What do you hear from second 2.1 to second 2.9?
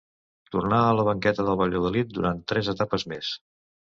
durant tres